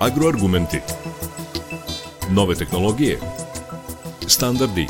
[0.00, 0.80] Agroargumenti.
[2.30, 3.18] Nove tehnologije.
[4.26, 4.86] Standardi.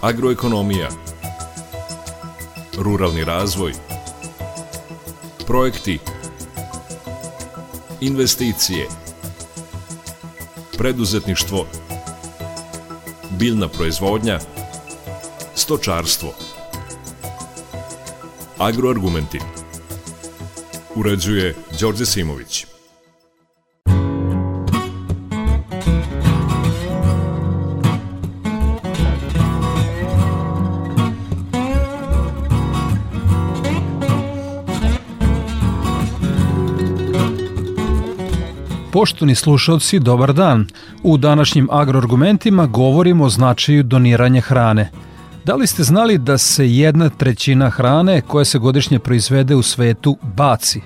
[0.00, 0.88] Agroekonomija.
[2.78, 3.72] Ruralni razvoj.
[5.46, 5.98] Projekti.
[8.00, 8.88] Investicije.
[10.78, 11.66] Preduzetništvo.
[13.30, 14.38] Biljna proizvodnja.
[15.54, 16.32] Stočarstvo.
[18.58, 19.40] Agroargumenti.
[20.94, 22.69] Uređuje Đorđe Simović.
[39.00, 40.66] Poštovni slušalci, dobar dan.
[41.02, 44.90] U današnjim agroargumentima govorimo o značaju doniranja hrane.
[45.44, 50.16] Da li ste znali da se jedna trećina hrane koja se godišnje proizvede u svetu
[50.22, 50.80] baci?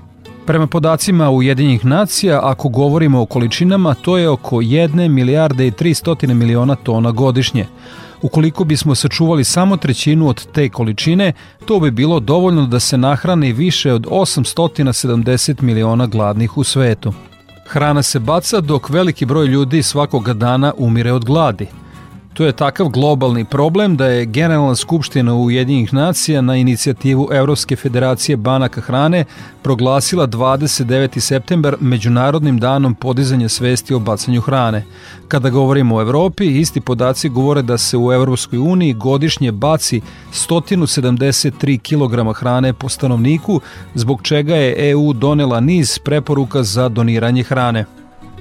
[0.46, 6.34] Prema podacima Ujedinjenih nacija, ako govorimo o količinama, to je oko 1 milijarde i 300
[6.34, 7.66] miliona tona godišnje.
[8.22, 11.32] Ukoliko bismo sačuvali samo trećinu od te količine,
[11.66, 17.12] to bi bilo dovoljno da se nahrani više od 870 miliona gladnih u svetu.
[17.74, 21.66] Hrana se baca dok veliki broj ljudi svakoga dana umire od gladi–
[22.34, 28.36] To je takav globalni problem da je Generalna skupština Ujedinjenih nacija na inicijativu Evropske federacije
[28.36, 29.24] banaka hrane
[29.62, 31.20] proglasila 29.
[31.20, 34.84] septembar Međunarodnim danom podizanja svesti o bacanju hrane.
[35.28, 40.00] Kada govorimo o Evropi, isti podaci govore da se u Evropskoj uniji godišnje baci
[40.32, 43.60] 173 kg hrane po stanovniku,
[43.94, 47.84] zbog čega je EU donela niz preporuka za doniranje hrane.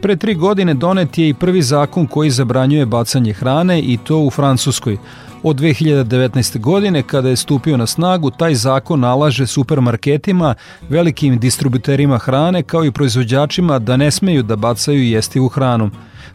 [0.04, 4.30] Pre tri godine donet je i prvi zakon koji zabranjuje bacanje hrane i to u
[4.30, 4.98] Francuskoj.
[5.44, 6.60] Od 2019.
[6.60, 10.56] godine, kada je stupio na snagu, taj zakon nalaže supermarketima,
[10.90, 15.90] velikim distributerima hrane kao i proizvođačima da ne smeju da bacaju jestivu hranu.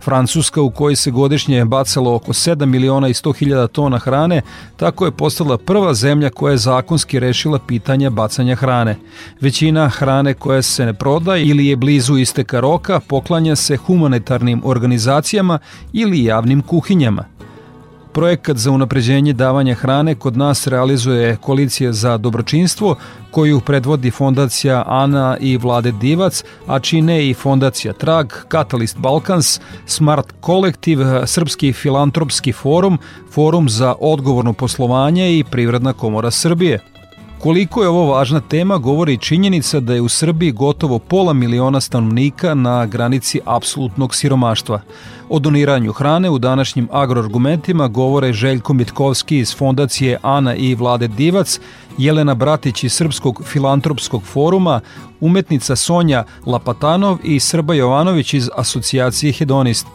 [0.04, 4.42] Francuska u kojoj se godišnje bacalo oko 7 miliona i 100 hiljada tona hrane,
[4.76, 8.96] tako je postala prva zemlja koja je zakonski rešila pitanja bacanja hrane.
[9.40, 15.58] Većina hrane koja se ne prodaje ili je blizu isteka roka poklanja se humanitarnim organizacijama
[15.92, 17.37] ili javnim kuhinjama.
[18.12, 22.96] Projekat za unapređenje davanja hrane kod nas realizuje Koalicija za dobročinstvo,
[23.30, 30.34] koju predvodi Fondacija Ana i Vlade Divac, a čine i Fondacija Trag, Catalyst Balkans, Smart
[30.40, 32.98] Kolektiv, Srpski filantropski forum,
[33.30, 36.97] Forum za odgovorno poslovanje i Privredna komora Srbije.
[37.38, 42.54] Koliko je ovo važna tema govori činjenica da je u Srbiji gotovo pola miliona stanovnika
[42.54, 44.80] na granici apsolutnog siromaštva.
[45.28, 51.60] O doniranju hrane u današnjim agroargumentima govore Željko Mitkovski iz fondacije Ana i Vlade Divac,
[51.98, 54.80] Jelena Bratić iz Srpskog filantropskog foruma,
[55.20, 59.86] umetnica Sonja Lapatanov i Srba Jovanović iz asocijacije Hedonist.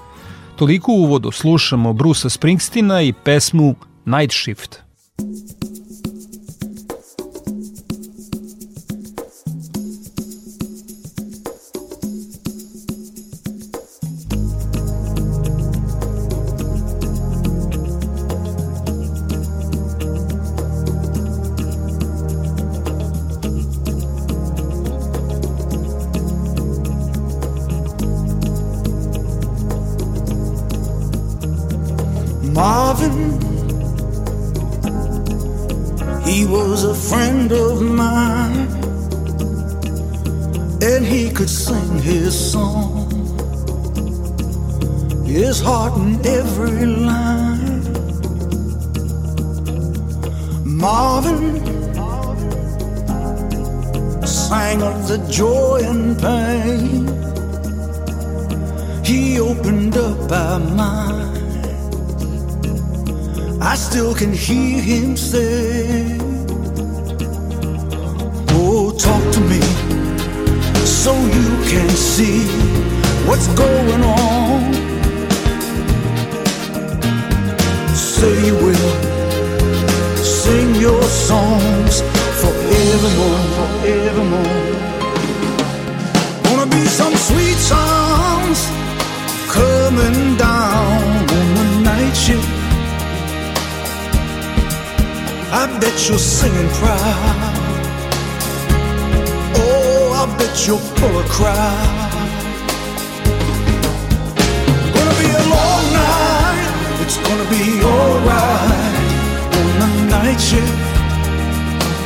[0.56, 3.76] Toliko u uvodu slušamo Brusa Springstina i pesmu
[4.06, 4.80] Night Shift.
[5.20, 5.63] Marvin.
[41.24, 43.10] He could sing his song,
[45.26, 47.84] his heart in every line.
[50.66, 51.46] Marvin
[54.26, 57.08] sang of the joy and pain.
[59.06, 61.66] He opened up our mind.
[63.62, 66.23] I still can hear him say,
[71.04, 72.46] so you can see
[73.28, 74.74] what's going on.
[77.94, 78.94] Say you will
[80.24, 81.94] sing your songs
[82.42, 84.62] forevermore, forevermore.
[86.46, 88.60] Gonna be some sweet songs
[89.58, 91.04] coming down
[91.38, 92.48] on the night shift.
[95.52, 97.53] I bet you're singing proud.
[100.68, 102.12] You're full of crowd.
[104.96, 107.02] Gonna be a long night.
[107.02, 108.96] It's gonna be alright
[109.60, 110.78] on the night shift.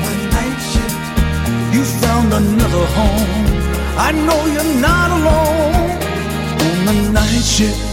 [0.06, 0.98] The night shift.
[1.76, 3.48] You found another home.
[3.98, 5.92] I know you're not alone.
[6.66, 7.84] On the night shift.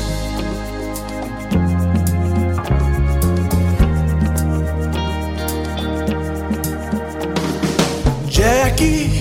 [8.31, 9.14] Jackie,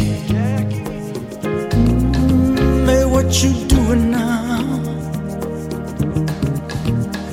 [3.41, 4.59] you doing now?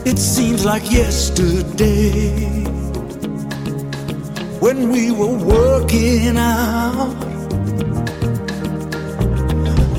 [0.06, 2.64] It seems like yesterday
[4.60, 7.14] when we were working out.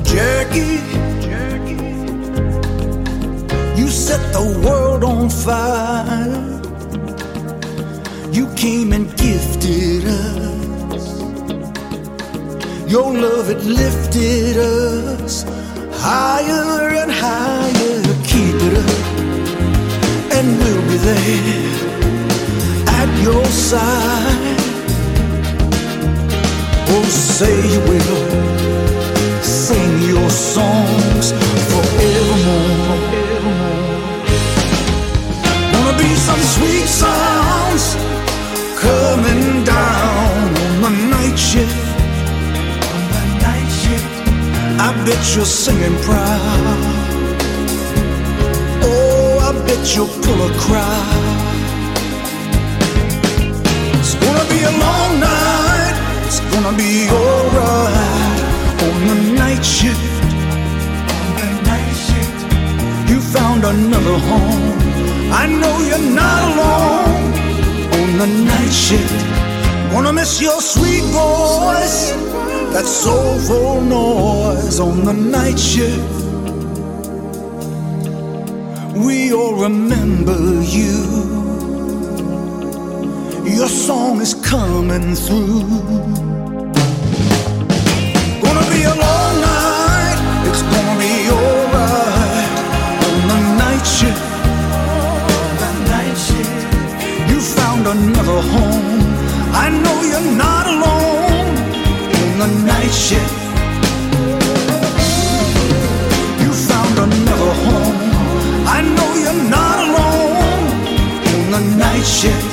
[0.03, 0.81] Jackie,
[1.21, 1.83] Jackie,
[3.79, 6.61] you set the world on fire.
[8.31, 11.21] You came and gifted us.
[12.89, 15.60] Your love, it lifted us
[16.01, 18.01] higher and higher.
[18.31, 19.01] Keep it up,
[20.35, 21.61] and we'll be there
[22.99, 24.59] at your side.
[26.93, 27.05] Oh,
[27.37, 28.23] say you will
[29.43, 31.31] sing your songs
[31.69, 32.97] forevermore.
[35.73, 37.85] Wanna be some sweet sounds
[38.81, 39.60] coming
[45.05, 46.79] bet you're singing proud.
[48.83, 51.23] Oh, I bet you'll pull a crowd.
[53.99, 55.95] It's gonna be a long night.
[56.27, 58.39] It's gonna be alright
[58.85, 60.11] on the night shift.
[61.17, 62.39] On the night shift,
[63.09, 64.77] you found another home.
[65.33, 67.33] I know you're not alone
[67.99, 69.19] on the night shift.
[69.91, 72.13] Gonna miss your sweet voice,
[72.73, 76.21] that soulful noise on the night shift.
[78.95, 80.99] We all remember you.
[83.45, 85.67] Your song is coming through.
[88.43, 90.19] Gonna be a long night.
[90.47, 92.51] It's gonna be alright
[93.07, 94.23] on the night shift.
[95.61, 97.29] The night shift.
[97.29, 99.01] You found another home.
[99.53, 101.20] I know you're not alone
[102.41, 103.33] the night shift.
[106.41, 107.97] You found another home.
[108.65, 110.71] I know you're not alone
[111.33, 112.50] on the night shift.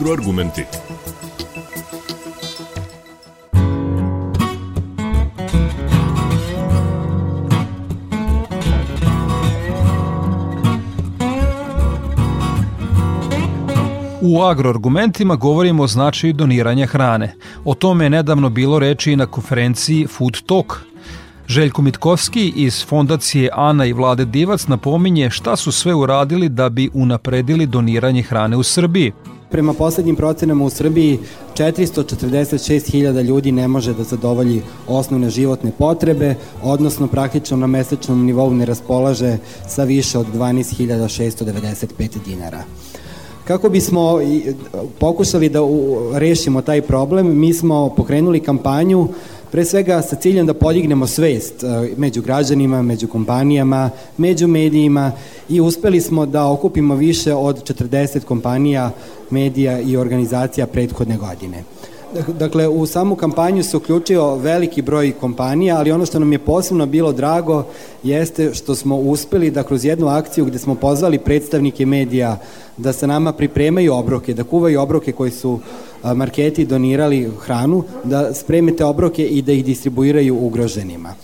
[0.00, 0.64] Agroargumenti.
[14.20, 17.34] U agroargumentima govorimo o značaju doniranja hrane.
[17.64, 20.76] O tome je nedavno bilo reči i na konferenciji Food Talk.
[21.46, 26.90] Željko Mitkovski iz fondacije Ana i Vlade Divac napominje šta su sve uradili da bi
[26.94, 29.12] unapredili doniranje hrane u Srbiji.
[29.50, 31.18] Prema poslednjim procenama u Srbiji
[31.54, 38.66] 446.000 ljudi ne može da zadovolji osnovne životne potrebe, odnosno praktično na mesečnom nivou ne
[38.66, 42.62] raspolaže sa više od 12.695 dinara.
[43.44, 44.18] Kako bismo
[44.98, 45.60] pokušali da
[46.14, 49.08] rešimo taj problem, mi smo pokrenuli kampanju
[49.50, 55.12] pre svega sa ciljem da podignemo svest e, među građanima, među kompanijama, među medijima
[55.48, 58.90] i uspeli smo da okupimo više od 40 kompanija,
[59.30, 61.64] medija i organizacija prethodne godine.
[62.38, 66.86] Dakle, u samu kampanju se uključio veliki broj kompanija, ali ono što nam je posebno
[66.86, 67.64] bilo drago
[68.02, 72.38] jeste što smo uspeli da kroz jednu akciju gde smo pozvali predstavnike medija
[72.76, 78.34] da sa nama pripremaju obroke, da kuvaju obroke koji su a, marketi donirali hranu, da
[78.34, 81.14] spreme te obroke i da ih distribuiraju ugroženima.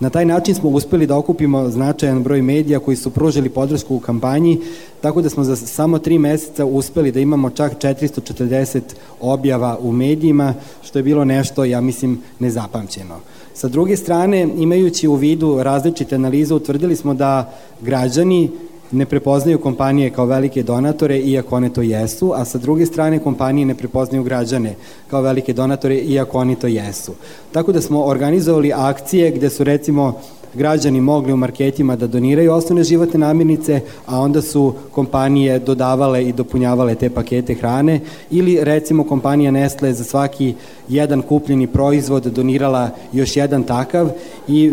[0.00, 4.00] Na taj način smo uspeli da okupimo značajan broj medija koji su pružili podršku u
[4.00, 4.60] kampanji,
[5.00, 8.80] tako da smo za samo tri meseca uspeli da imamo čak 440
[9.20, 13.14] objava u medijima, što je bilo nešto, ja mislim, nezapamćeno.
[13.54, 18.50] Sa druge strane, imajući u vidu različite analize, utvrdili smo da građani
[18.94, 23.66] ne prepoznaju kompanije kao velike donatore, iako one to jesu, a sa druge strane kompanije
[23.66, 24.74] ne prepoznaju građane
[25.10, 27.12] kao velike donatore, iako oni to jesu.
[27.52, 30.20] Tako da smo organizovali akcije gde su recimo
[30.54, 36.32] građani mogli u marketima da doniraju osnovne životne namirnice, a onda su kompanije dodavale i
[36.32, 40.54] dopunjavale te pakete hrane ili recimo kompanija Nestle za svaki
[40.88, 44.10] jedan kupljeni proizvod donirala još jedan takav
[44.48, 44.72] i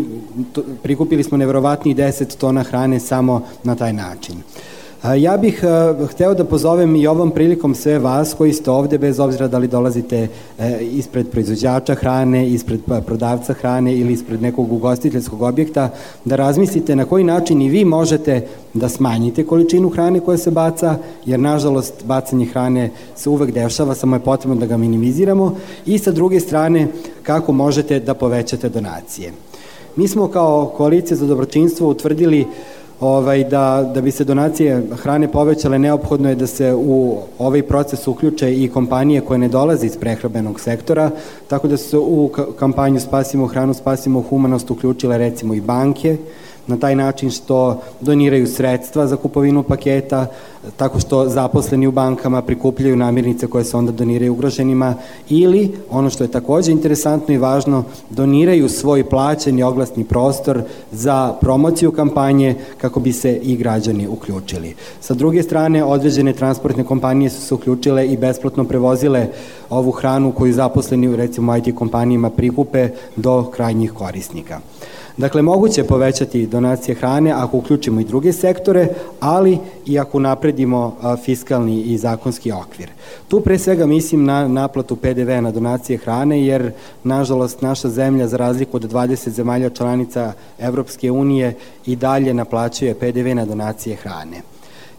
[0.82, 4.34] prikupili smo nevrovatni 10 tona hrane samo na taj način.
[5.02, 5.64] Ja bih
[6.10, 9.68] hteo da pozovem i ovom prilikom sve vas koji ste ovde, bez obzira da li
[9.68, 10.28] dolazite
[10.58, 15.88] e, ispred proizvođača hrane, ispred prodavca hrane ili ispred nekog ugostiteljskog objekta,
[16.24, 20.96] da razmislite na koji način i vi možete da smanjite količinu hrane koja se baca,
[21.26, 25.56] jer nažalost bacanje hrane se uvek dešava, samo je potrebno da ga minimiziramo
[25.86, 26.86] i sa druge strane
[27.22, 29.32] kako možete da povećate donacije.
[29.96, 32.46] Mi smo kao koalicija za dobročinstvo utvrdili
[33.02, 38.08] ovaj, da, da bi se donacije hrane povećale, neophodno je da se u ovaj proces
[38.08, 41.10] uključe i kompanije koje ne dolaze iz prehrabenog sektora,
[41.48, 46.16] tako da su u kampanju Spasimo hranu, Spasimo humanost uključile recimo i banke,
[46.66, 50.26] na taj način što doniraju sredstva za kupovinu paketa,
[50.76, 54.94] tako što zaposleni u bankama prikupljaju namirnice koje se onda doniraju ugroženima
[55.28, 61.92] ili, ono što je takođe interesantno i važno, doniraju svoj plaćeni oglasni prostor za promociju
[61.92, 64.74] kampanje kako bi se i građani uključili.
[65.00, 69.26] Sa druge strane, određene transportne kompanije su se uključile i besplatno prevozile
[69.70, 74.60] ovu hranu koju zaposleni recimo IT kompanijama prikupe do krajnjih korisnika.
[75.16, 78.88] Dakle, moguće je povećati donacije hrane ako uključimo i druge sektore,
[79.20, 82.90] ali i ako napredimo fiskalni i zakonski okvir.
[83.28, 86.72] Tu pre svega mislim na naplatu PDV na donacije hrane, jer
[87.04, 91.54] nažalost naša zemlja za razliku od 20 zemalja članica Evropske unije
[91.86, 94.42] i dalje naplaćuje PDV na donacije hrane.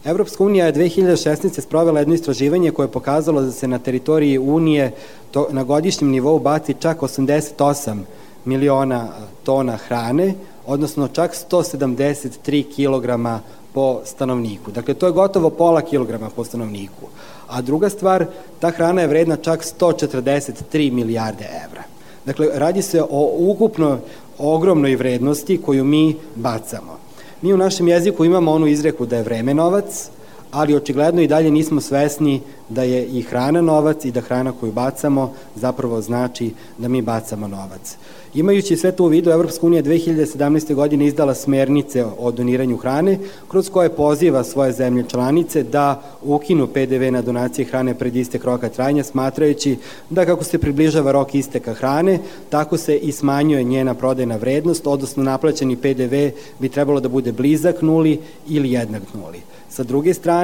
[0.04, 1.60] Evropska unija je 2016.
[1.60, 4.92] sprovela jedno istraživanje koje je pokazalo da se na teritoriji Unije
[5.30, 7.98] to, na godišnjem nivou baci čak 88
[8.44, 9.08] miliona
[9.44, 10.34] tona hrane,
[10.66, 13.40] odnosno čak 173 kg
[13.74, 14.70] po stanovniku.
[14.70, 17.08] Dakle, to je gotovo pola kilograma po stanovniku.
[17.48, 18.26] A druga stvar,
[18.60, 21.82] ta hrana je vredna čak 143 milijarde evra.
[22.26, 23.98] Dakle, radi se o ukupno
[24.38, 26.98] ogromnoj vrednosti koju mi bacamo.
[27.42, 30.08] Mi u našem jeziku imamo onu izreku da je vreme novac,
[30.54, 34.72] ali očigledno i dalje nismo svesni da je i hrana novac i da hrana koju
[34.72, 37.96] bacamo zapravo znači da mi bacamo novac.
[38.34, 40.74] Imajući sve to u vidu, Evropska unija 2017.
[40.74, 43.18] godine izdala smernice o doniranju hrane,
[43.48, 48.68] kroz koje poziva svoje zemlje članice da ukinu PDV na donacije hrane pred istek roka
[48.68, 49.76] trajanja, smatrajući
[50.10, 52.18] da kako se približava rok isteka hrane,
[52.50, 56.14] tako se i smanjuje njena prodajna vrednost, odnosno naplaćeni PDV
[56.58, 59.40] bi trebalo da bude blizak nuli ili jednak nuli.
[59.74, 60.43] Sa druge strane,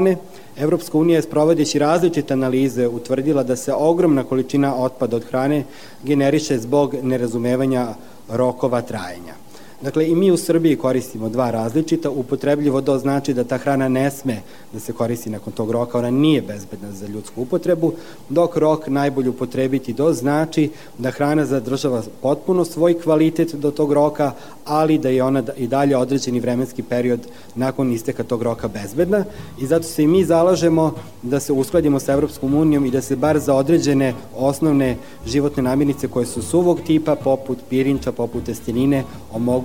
[0.56, 5.64] Evropska unija je sprovodeći različite analize utvrdila da se ogromna količina otpada od hrane
[6.02, 7.94] generiše zbog nerazumevanja
[8.28, 9.39] rokova trajanja.
[9.82, 12.10] Dakle, i mi u Srbiji koristimo dva različita.
[12.10, 16.10] Upotrebljivo do znači da ta hrana ne sme da se koristi nakon tog roka, ona
[16.10, 17.92] nije bezbedna za ljudsku upotrebu,
[18.28, 24.32] dok rok najbolje upotrebiti do znači da hrana zadržava potpuno svoj kvalitet do tog roka,
[24.64, 27.20] ali da je ona i dalje određeni vremenski period
[27.54, 29.24] nakon isteka tog roka bezbedna
[29.60, 33.16] i zato se i mi zalažemo da se uskladimo sa Evropskom unijom i da se
[33.16, 34.96] bar za određene osnovne
[35.26, 39.04] životne namirnice koje su suvog tipa, poput pirinča, poput testenine,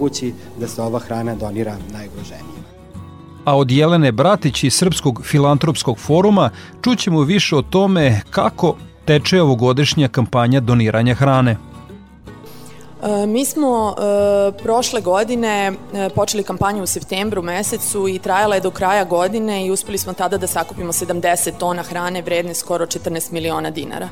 [0.05, 2.65] omogući da se ova hrana donira najugroženijima.
[3.45, 6.49] A od Jelene Bratić iz Srpskog filantropskog foruma
[6.83, 11.57] čućemo više o tome kako teče ovogodišnja kampanja doniranja hrane.
[13.03, 18.61] E, mi smo e, prošle godine e, počeli kampanju u septembru mesecu i trajala je
[18.61, 23.31] do kraja godine i uspeli smo tada da sakupimo 70 tona hrane vredne skoro 14
[23.31, 24.09] miliona dinara.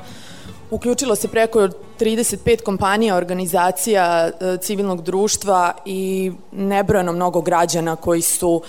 [0.74, 1.60] Uključilo se preko
[2.00, 8.62] 35 kompanija, organizacija e, civilnog društva i nebrojano mnogo građana koji su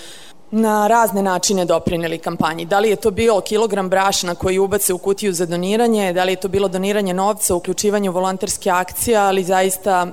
[0.50, 2.64] na razne načine doprineli kampanji.
[2.64, 6.32] Da li je to bio kilogram brašna koji ubace u kutiju za doniranje, da li
[6.32, 10.06] je to bilo doniranje novca, uključivanje u volonterske akcije, ali zaista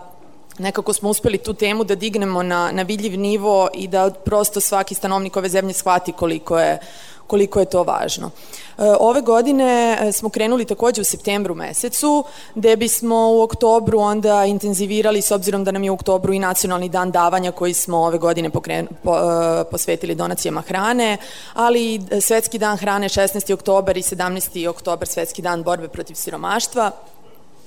[0.58, 4.96] nekako smo uspeli tu temu da dignemo na, na vidljiv nivo i da prosto svaki
[4.96, 6.80] stanovnik ove zemlje shvati koliko je,
[7.32, 8.28] koliko je to važno.
[8.28, 12.24] E, ove godine e, smo krenuli takođe u septembru mesecu,
[12.56, 16.90] gde bismo u oktobru onda intenzivirali, s obzirom da nam je u oktobru i nacionalni
[16.90, 21.18] dan davanja koji smo ove godine pokren, po, e, posvetili donacijama hrane,
[21.54, 23.54] ali i Svetski dan hrane 16.
[23.54, 24.68] oktobar i 17.
[24.68, 26.92] oktobar Svetski dan borbe protiv siromaštva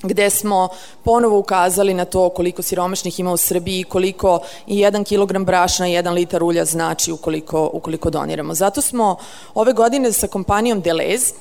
[0.08, 0.68] gde smo
[1.02, 5.88] ponovo ukazali na to koliko siromašnih ima u Srbiji i koliko i jedan kilogram brašna
[5.88, 8.54] i jedan litar ulja znači ukoliko, ukoliko doniramo.
[8.54, 9.16] Zato smo
[9.54, 11.32] ove godine sa kompanijom Delez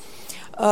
[0.54, 0.64] uh,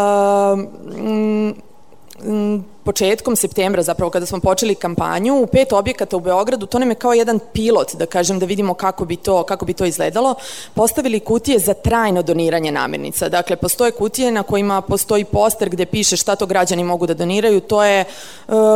[2.83, 6.95] početkom septembra, zapravo kada smo počeli kampanju, u pet objekata u Beogradu, to nam je
[6.95, 10.35] kao jedan pilot, da kažem, da vidimo kako bi to, kako bi to izgledalo,
[10.73, 13.29] postavili kutije za trajno doniranje namirnica.
[13.29, 17.59] Dakle, postoje kutije na kojima postoji poster gde piše šta to građani mogu da doniraju,
[17.61, 18.05] to je e,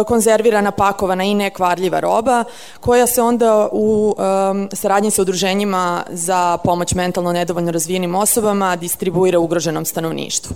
[0.08, 2.44] konzervirana, pakovana i nekvarljiva roba,
[2.80, 9.40] koja se onda u e, saradnji sa udruženjima za pomoć mentalno nedovoljno razvijenim osobama distribuira
[9.40, 10.56] ugroženom stanovništvu.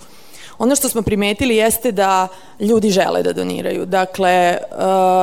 [0.59, 2.27] Ono što smo primetili jeste da
[2.59, 3.85] ljudi žele da doniraju.
[3.85, 4.77] Dakle, uh,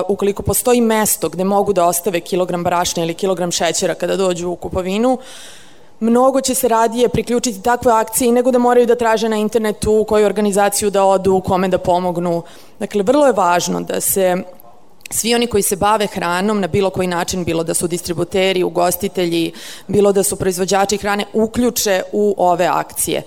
[0.08, 4.56] ukoliko postoji mesto gde mogu da ostave kilogram brašna ili kilogram šećera kada dođu u
[4.56, 5.18] kupovinu,
[6.00, 10.04] mnogo će se radije priključiti takve akcije nego da moraju da traže na internetu u
[10.04, 12.42] koju organizaciju da odu, kome da pomognu.
[12.78, 14.36] Dakle, vrlo je važno da se
[15.10, 19.52] svi oni koji se bave hranom na bilo koji način, bilo da su distributeri, ugostitelji,
[19.86, 23.22] bilo da su proizvođači hrane, uključe u ove akcije.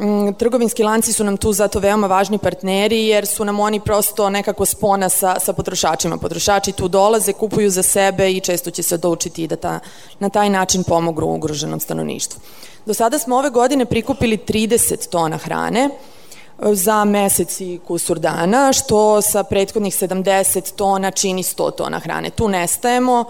[0.00, 4.30] Mm, trgovinski lanci su nam tu zato veoma važni partneri jer su nam oni prosto
[4.30, 6.16] nekako spona sa, sa potrošačima.
[6.16, 9.78] Potrošači tu dolaze, kupuju za sebe i često će se odlučiti da ta,
[10.18, 12.40] na taj način pomogru ugroženom stanovništvu.
[12.86, 18.72] Do sada smo ove godine prikupili 30 tona hrane e, za mesec i kusur dana,
[18.72, 22.30] što sa prethodnih 70 tona čini 100 tona hrane.
[22.30, 23.24] Tu nestajemo,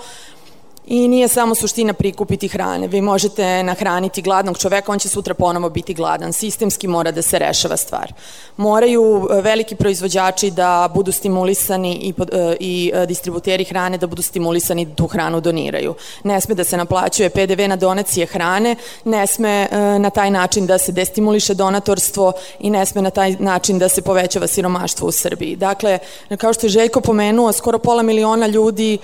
[0.86, 2.88] I nije samo suština prikupiti hrane.
[2.88, 6.32] Vi možete nahraniti gladnog čoveka, on će sutra ponovo biti gladan.
[6.32, 8.12] Sistemski mora da se rešava stvar.
[8.56, 14.22] Moraju e, veliki proizvođači da budu stimulisani i, e, i e, distributeri hrane da budu
[14.22, 15.94] stimulisani da tu hranu doniraju.
[16.24, 19.68] Ne sme da se naplaćuje PDV na donacije hrane, ne sme
[19.98, 24.02] na taj način da se destimuliše donatorstvo i ne sme na taj način da se
[24.02, 25.56] povećava siromaštvo u Srbiji.
[25.56, 25.98] Dakle,
[26.36, 28.98] kao što je Željko pomenuo, skoro pola miliona ljudi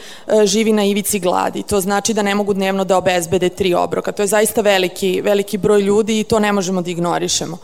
[0.44, 1.62] živi na ivici gladi.
[1.66, 4.12] To znači da ne mogu dnevno da obezbede tri obroka.
[4.12, 7.58] To je zaista veliki, veliki broj ljudi i to ne možemo da ignorišemo.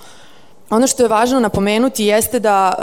[0.73, 2.75] Ono što je važno napomenuti jeste da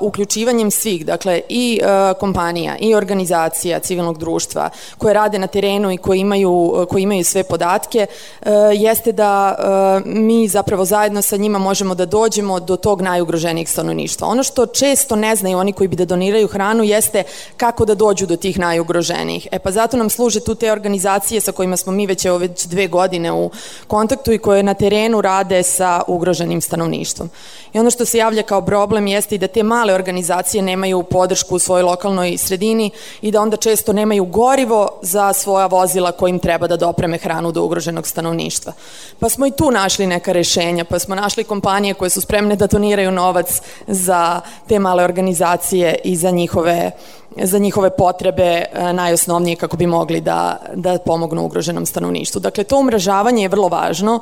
[0.00, 5.92] uh, uključivanjem svih, dakle i uh, kompanija i organizacija civilnog društva koje rade na terenu
[5.92, 8.06] i koji imaju, uh, koji imaju sve podatke,
[8.40, 13.68] uh, jeste da uh, mi zapravo zajedno sa njima možemo da dođemo do tog najugroženijeg
[13.68, 14.28] stanovništva.
[14.28, 17.22] Ono što često ne znaju oni koji bi da doniraju hranu jeste
[17.56, 19.48] kako da dođu do tih najugroženijih.
[19.52, 22.66] E pa zato nam služe tu te organizacije sa kojima smo mi već evo već
[22.66, 23.50] dve godine u
[23.86, 27.27] kontaktu i koje na terenu rade sa ugroženim stanovništvom.
[27.72, 31.54] I ono što se javlja kao problem jeste i da te male organizacije nemaju podršku
[31.56, 32.90] u svojoj lokalnoj sredini
[33.22, 37.64] i da onda često nemaju gorivo za svoja vozila kojim treba da dopreme hranu do
[37.64, 38.72] ugroženog stanovništva.
[39.18, 42.66] Pa smo i tu našli neka rešenja, pa smo našli kompanije koje su spremne da
[42.66, 46.90] doniraju novac za te male organizacije i za njihove
[47.36, 52.40] za njihove potrebe e, najosnovnije kako bi mogli da, da pomognu ugroženom stanovništvu.
[52.40, 54.20] Dakle, to umražavanje je vrlo važno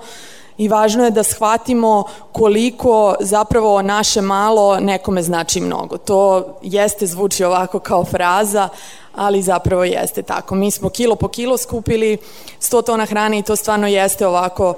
[0.58, 5.98] i važno je da shvatimo koliko zapravo naše malo nekome znači mnogo.
[5.98, 8.68] To jeste zvuči ovako kao fraza,
[9.14, 10.54] ali zapravo jeste tako.
[10.54, 12.18] Mi smo kilo po kilo skupili
[12.60, 14.74] 100 tona hrane i to stvarno jeste ovako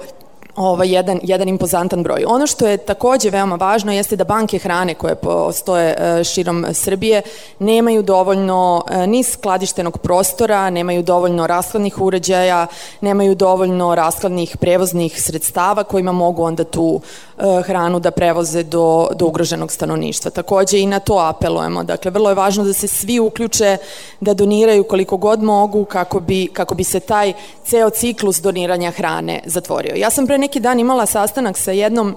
[0.55, 2.23] ovaj, jedan, jedan impozantan broj.
[2.27, 7.21] Ono što je takođe veoma važno jeste da banke hrane koje postoje e, širom Srbije
[7.59, 12.67] nemaju dovoljno e, ni skladištenog prostora, nemaju dovoljno raskladnih uređaja,
[13.01, 17.01] nemaju dovoljno raskladnih prevoznih sredstava kojima mogu onda tu
[17.37, 20.31] e, hranu da prevoze do, do ugroženog stanovništva.
[20.31, 21.83] Takođe i na to apelujemo.
[21.83, 23.77] Dakle, vrlo je važno da se svi uključe,
[24.19, 27.33] da doniraju koliko god mogu kako bi, kako bi se taj
[27.65, 29.95] ceo ciklus doniranja hrane zatvorio.
[29.95, 32.15] Ja sam pre neki dan imala sastanak sa jednom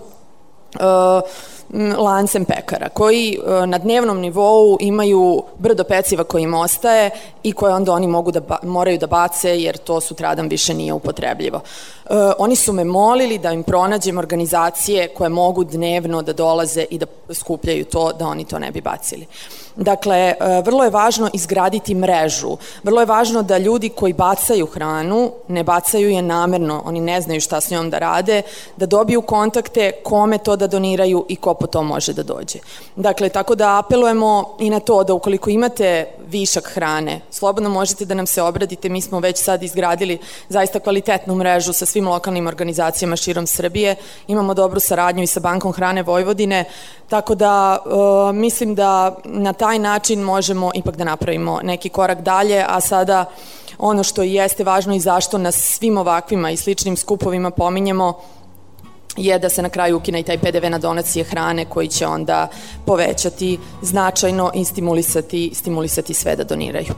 [0.81, 7.11] uh, lancem pekara koji uh, na dnevnom nivou imaju brdo peciva koji im ostaje
[7.43, 10.93] i koje onda oni mogu da ba, moraju da bace jer to sutradan više nije
[10.93, 11.57] upotrebljivo.
[11.57, 16.99] Uh, oni su me molili da im pronađem organizacije koje mogu dnevno da dolaze i
[16.99, 19.27] da skupljaju to da oni to ne bi bacili.
[19.77, 22.57] Dakle, e, vrlo je važno izgraditi mrežu.
[22.83, 27.41] Vrlo je važno da ljudi koji bacaju hranu, ne bacaju je namerno, oni ne znaju
[27.41, 28.43] šta s njom da rade,
[28.77, 32.59] da dobiju kontakte kome to da doniraju i ko po to može da dođe.
[32.97, 38.15] Dakle, tako da apelujemo i na to da ukoliko imate višak hrane, slobodno možete da
[38.15, 38.89] nam se obradite.
[38.89, 43.97] Mi smo već sad izgradili zaista kvalitetnu mrežu sa svim lokalnim organizacijama širom Srbije.
[44.27, 46.65] Imamo dobru saradnju i sa Bankom hrane Vojvodine,
[47.09, 52.65] tako da uh, mislim da na taj način možemo ipak da napravimo neki korak dalje,
[52.69, 53.25] a sada
[53.79, 58.15] ono što jeste važno i zašto nas svim ovakvima i sličnim skupovima pominjemo
[59.17, 62.49] je da se na kraju ukine i taj PDV na donacije hrane koji će onda
[62.87, 66.95] povećati značajno i stimulisati, stimulisati sve da doniraju.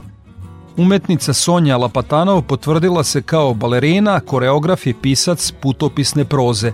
[0.77, 6.73] Umetnica Sonja Lapatanov potvrdila se kao balerina, koreograf i pisac putopisne proze.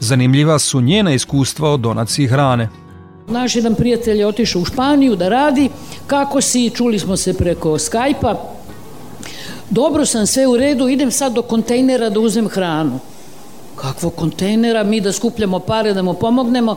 [0.00, 2.68] Zanimljiva su njena iskustva o donaciji hrane.
[3.30, 5.68] Naš jedan prijatelj je otišao u Španiju da radi,
[6.06, 8.34] kako si, čuli smo se preko Skype-a,
[9.70, 12.98] dobro sam, sve u redu, idem sad do kontejnera da uzem hranu.
[13.76, 16.76] Kakvo kontejnera, mi da skupljamo pare, da mu pomognemo?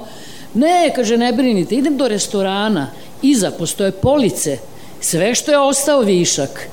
[0.53, 2.87] Ne, kaže, ne brinite, idem do restorana,
[3.21, 4.57] iza postoje police,
[5.01, 6.67] sve što je ostao višak.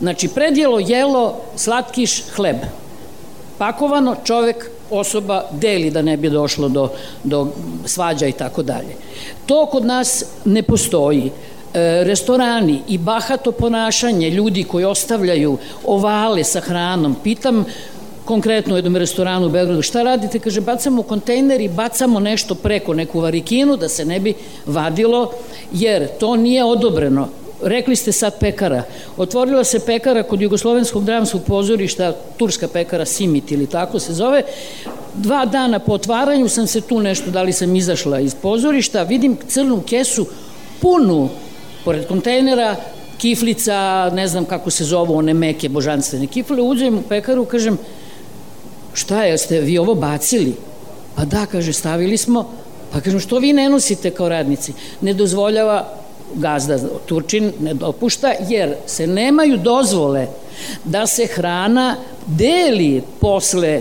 [0.00, 2.56] Znači, predjelo, jelo, slatkiš, hleb.
[3.64, 6.88] Pakovano, čovek, osoba deli da ne bi došlo do,
[7.24, 7.46] do
[7.84, 8.96] svađa i tako dalje.
[9.46, 11.30] To kod nas ne postoji.
[11.30, 17.16] E, restorani i bahato ponašanje ljudi koji ostavljaju ovale sa hranom.
[17.22, 17.64] Pitam
[18.24, 20.38] konkretno u jednom restoranu u Beogradu, šta radite?
[20.38, 24.34] Kaže, bacamo kontejner i bacamo nešto preko neku varikinu da se ne bi
[24.66, 25.32] vadilo,
[25.72, 27.28] jer to nije odobreno.
[27.64, 28.82] Rekli ste sad pekara.
[29.16, 34.42] Otvorila se pekara kod Jugoslovenskog dramskog pozorišta, turska pekara Simit ili tako se zove.
[35.14, 39.36] Dva dana po otvaranju sam se tu nešto, da li sam izašla iz pozorišta, vidim
[39.48, 40.26] crnu kesu
[40.80, 41.28] punu
[41.84, 42.76] pored kontejnera,
[43.18, 47.78] kiflica, ne znam kako se zovu, one meke božanstvene kifle, uđem u pekaru, kažem,
[48.92, 50.54] šta je, ste vi ovo bacili?
[51.16, 52.50] Pa da, kaže, stavili smo,
[52.92, 54.72] pa kažem, što vi ne nosite kao radnici?
[55.00, 56.03] Ne dozvoljava
[56.34, 60.26] gazda Turčin, ne dopušta, jer se nemaju dozvole
[60.84, 63.80] da se hrana deli posle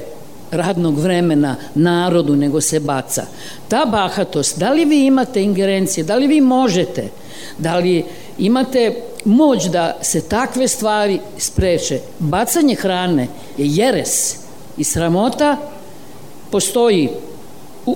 [0.52, 3.26] radnog vremena narodu, nego se baca.
[3.68, 7.10] Ta bahatost, da li vi imate ingerencije, da li vi možete,
[7.58, 8.06] da li
[8.38, 12.00] imate moć da se takve stvari spreče.
[12.20, 14.36] Bacanje hrane je jeres
[14.78, 15.58] i sramota.
[16.52, 17.10] Postoji,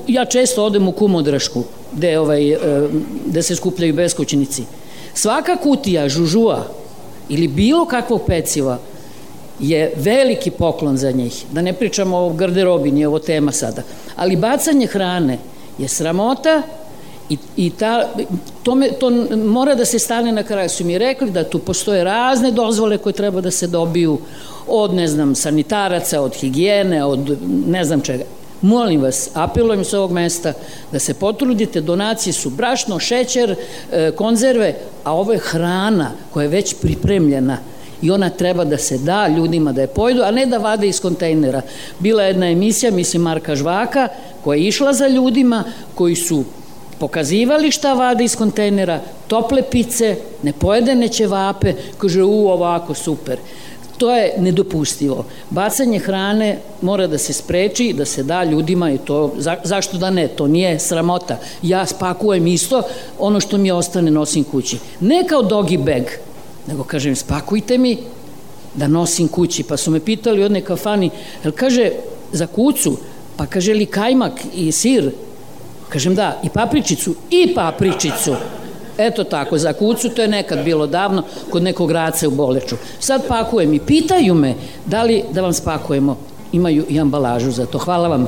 [0.08, 2.58] ja često odem u Kumodrašku, gde, ovaj, e,
[3.26, 4.64] gde se skupljaju beskućnici.
[5.14, 6.68] Svaka kutija žužua
[7.30, 8.78] ili bilo kakvog peciva
[9.60, 11.46] je veliki poklon za njih.
[11.52, 13.82] Da ne pričamo o garderobi, nije ovo tema sada.
[14.16, 15.38] Ali bacanje hrane
[15.78, 16.62] je sramota
[17.30, 18.10] i, i ta,
[18.64, 19.10] to, me, to
[19.46, 20.70] mora da se stane na kraju.
[20.70, 24.20] Su mi rekli da tu postoje razne dozvole koje treba da se dobiju
[24.68, 28.24] od, ne znam, sanitaraca, od higijene, od ne znam čega.
[28.62, 30.54] Molim vas, apelujem s ovog mesta
[30.92, 33.56] da se potrudite, donacije su brašno, šećer,
[33.92, 37.58] e, konzerve, a ovo je hrana koja je već pripremljena
[38.02, 41.02] i ona treba da se da ljudima da je pojedu, a ne da vade iz
[41.02, 41.62] kontejnera.
[42.00, 44.08] Bila je jedna emisija, mislim Marka Žvaka,
[44.44, 45.64] koja je išla za ljudima
[45.96, 46.44] koji su
[47.00, 53.38] pokazivali šta vade iz kontejnera, tople pice, nepojedene ćevape, kaže u ovako super.
[53.98, 55.26] To je nedopustivo.
[55.50, 60.10] Bacanje hrane mora da se spreči, da se da ljudima i to, za, zašto da
[60.10, 61.38] ne, to nije sramota.
[61.62, 62.84] Ja spakujem isto,
[63.20, 64.78] ono što mi ostane nosim kući.
[65.00, 66.04] Ne kao doggy bag,
[66.68, 67.98] nego kažem spakujte mi
[68.76, 69.64] da nosim kući.
[69.64, 71.10] Pa su me pitali od neka fani,
[71.44, 71.92] jel kaže
[72.32, 72.98] za kucu,
[73.38, 75.12] pa kaže li kajmak i sir?
[75.90, 78.36] Kažem da, i papričicu, i papričicu.
[78.98, 82.76] Eto tako, za kucu to je nekad bilo davno kod nekog raca u Boleču.
[83.00, 84.54] Sad pakujem i pitaju me
[84.86, 86.18] da li da vam spakujemo.
[86.52, 87.78] Imaju i ambalažu za to.
[87.78, 88.28] Hvala vam.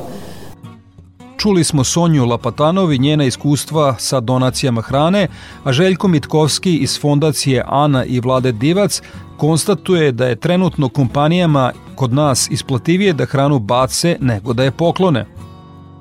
[1.36, 5.28] Čuli smo Sonju Lapatanovi, njena iskustva sa donacijama hrane,
[5.64, 9.02] a Željko Mitkovski iz fondacije Ana i Vlade Divac
[9.36, 15.26] konstatuje da je trenutno kompanijama kod nas isplativije da hranu bace nego da je poklone.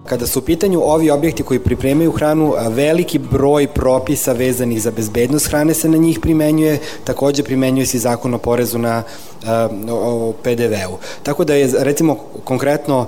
[0.05, 5.47] Kada su u pitanju ovi objekti koji pripremaju hranu, veliki broj propisa vezanih za bezbednost
[5.47, 9.03] hrane se na njih primenjuje, takođe primenjuje se zakon o porezu na
[10.43, 10.97] PDV-u.
[11.23, 13.07] Tako da je, recimo, konkretno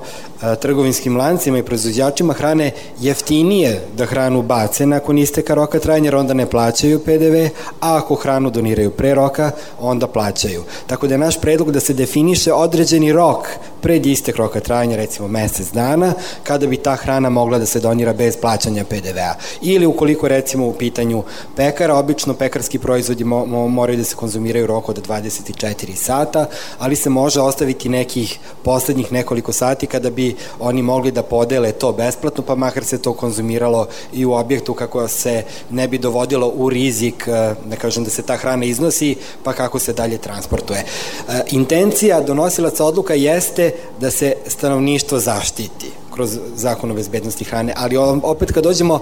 [0.59, 6.33] trgovinskim lancima i proizvođačima hrane jeftinije da hranu bace nakon isteka roka trajanja, jer onda
[6.33, 7.35] ne plaćaju PDV,
[7.79, 10.63] a ako hranu doniraju pre roka, onda plaćaju.
[10.87, 13.47] Tako da je naš predlog da se definiše određeni rok
[13.81, 18.13] pred istek roka trajanja, recimo mesec dana, kada bi ta hrana mogla da se donira
[18.13, 19.35] bez plaćanja PDV-a.
[19.61, 21.23] Ili ukoliko recimo u pitanju
[21.55, 26.45] pekara, obično pekarski proizvodi mo moraju da se konzumiraju u roku od 24 sata,
[26.79, 31.91] ali se može ostaviti nekih poslednjih nekoliko sati kada bi oni mogli da podele to
[31.91, 36.69] besplatno, pa makar se to konzumiralo i u objektu kako se ne bi dovodilo u
[36.69, 40.79] rizik, e, da kažem da se ta hrana iznosi, pa kako se dalje transportuje.
[40.79, 47.97] E, intencija donosilaca odluka jeste da se stanovništvo zaštiti kroz zakon o bezbednosti hrane, ali
[48.23, 48.99] opet kad dođemo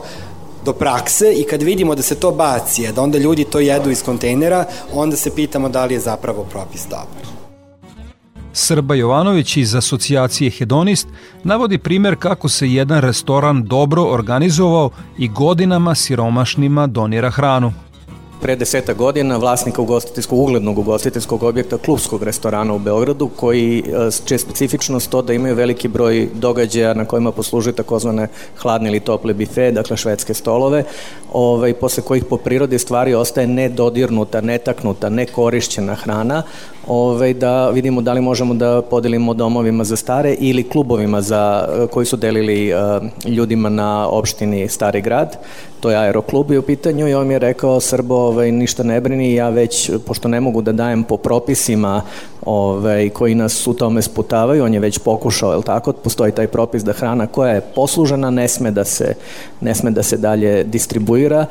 [0.65, 4.03] do prakse i kad vidimo da se to baci, da onda ljudi to jedu iz
[4.03, 7.39] kontejnera, onda se pitamo da li je zapravo propis dobar.
[8.53, 11.07] Srba Jovanović iz asocijacije Hedonist
[11.43, 17.73] navodi primer kako se jedan restoran dobro organizovao i godinama siromašnima donira hranu.
[18.41, 24.37] Pre deseta godina vlasnika ugostiteljskog, uglednog ugostiteljskog objekta klubskog restorana u Beogradu, koji e, će
[24.37, 28.27] specifičnost to da imaju veliki broj događaja na kojima poslužuju takozvane
[28.61, 30.83] hladne ili tople bife, dakle švedske stolove,
[31.33, 36.43] ovaj, posle kojih po prirodi stvari ostaje nedodirnuta, netaknuta, nekorišćena hrana,
[36.89, 42.05] ovaj, da vidimo da li možemo da podelimo domovima za stare ili klubovima za, koji
[42.05, 42.79] su delili uh,
[43.31, 45.37] ljudima na opštini Stari grad.
[45.79, 49.01] To je aeroklub i u pitanju i on mi je rekao Srbo, ovaj, ništa ne
[49.01, 52.01] brini, ja već, pošto ne mogu da dajem po propisima
[52.45, 56.83] ovaj, koji nas u tome sputavaju, on je već pokušao, je tako, postoji taj propis
[56.83, 59.13] da hrana koja je poslužena ne sme da se,
[59.61, 61.45] ne sme da se dalje distribuira.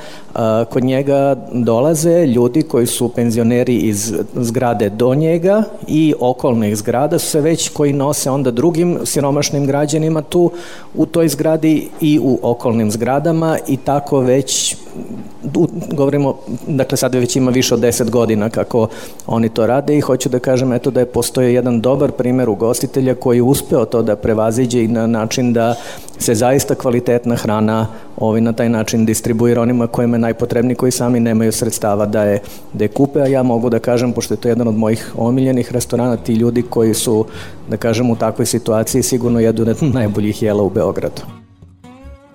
[0.71, 7.31] Kod njega dolaze ljudi koji su penzioneri iz zgrade do njega i okolnih zgrada su
[7.31, 10.51] se već koji nose onda drugim siromašnim građanima tu
[10.95, 14.77] u toj zgradi i u okolnim zgradama i tako već
[15.93, 16.35] govorimo,
[16.67, 18.89] dakle sad već ima više od 10 godina kako
[19.27, 23.15] oni to rade i hoću da kažem eto da je postoje jedan dobar primer ugostitelja
[23.15, 25.75] koji je uspeo to da prevaziđe i na način da
[26.19, 31.21] se zaista kvalitetna hrana ovaj, na taj način distribuira onima kojima je najpotrebniji koji sami
[31.21, 32.41] nemaju sredstava da je,
[32.73, 35.73] da je kupe, a ja mogu da kažem, pošto je to jedan od mojih omiljenih
[35.73, 37.25] restorana, ti ljudi koji su,
[37.71, 41.48] da kažem, u takvoj situaciji sigurno jedu najboljih jela u Beogradu.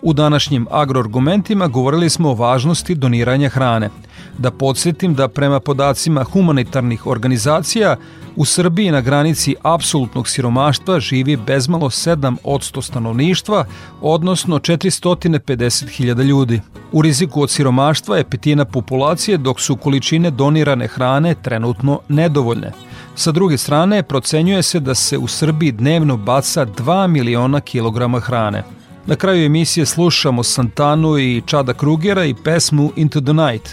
[0.06, 3.89] U današnjim agroargumentima govorili smo o važnosti doniranja hrane.
[4.38, 7.96] Da podsjetim da prema podacima humanitarnih organizacija
[8.36, 13.66] u Srbiji na granici apsolutnog siromaštva živi bezmalo 7 od 100 stanovništva,
[14.02, 16.62] odnosno 450.000 ljudi.
[16.92, 22.72] U riziku od siromaštva je petina populacije dok su količine donirane hrane trenutno nedovoljne.
[23.16, 28.63] Sa druge strane, procenjuje se da se u Srbiji dnevno baca 2 miliona kilograma hrane.
[29.06, 33.70] Na kraju emisije slušamo Santanu i Čada Krugera i pesmu Into the Night.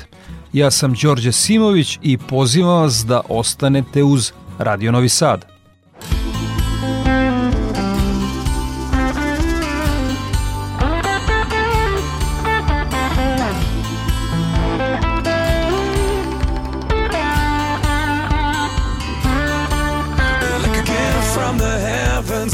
[0.52, 5.44] Ja sam Đorđe Simović i pozivam vas da ostanete uz Radio Novi Sad.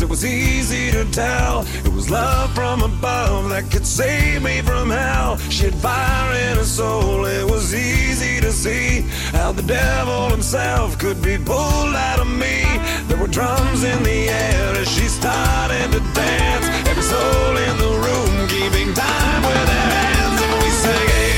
[0.03, 1.65] it was easy to tell
[1.97, 2.66] was love from
[3.57, 5.39] that could save me from hell.
[5.49, 9.01] She had fire in her soul, it was easy to see
[9.33, 12.65] how the devil himself could be pulled out of me.
[13.09, 16.67] There were drums in the air as she started to dance.
[16.91, 21.36] Every soul in the room keeping time with their hands, and we sang,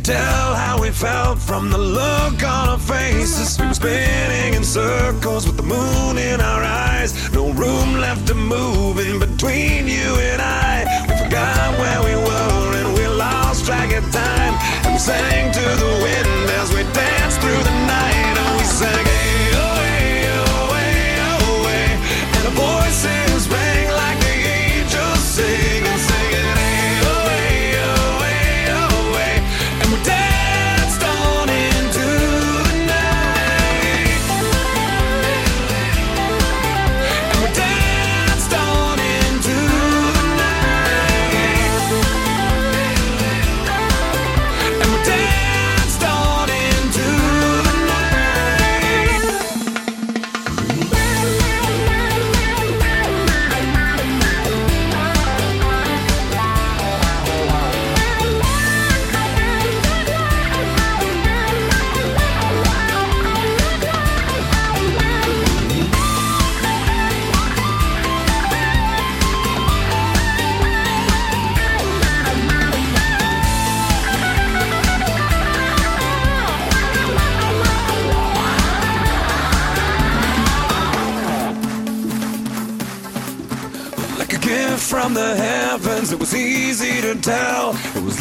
[0.00, 3.58] tell how we felt from the look on our faces.
[3.60, 7.12] We were spinning in circles with the moon in our eyes.
[7.32, 10.84] No room left to move in between you and I.
[11.08, 14.54] We forgot where we were and we lost track of time.
[14.84, 16.43] And we sang to the wind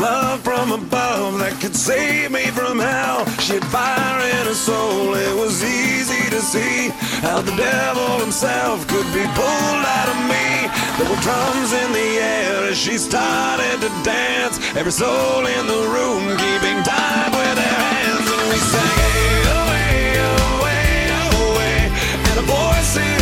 [0.04, 3.24] love from above that could save me from hell.
[3.39, 6.92] She had fire in her soul, it was easy to see
[7.24, 10.48] how the devil himself could be pulled out of me.
[11.00, 14.60] There were drums in the air as she started to dance.
[14.76, 19.68] Every soul in the room keeping time with their hands, and we sang, hey, oh,
[19.72, 20.20] hey.
[20.28, 23.12] Oh, oh, and the voice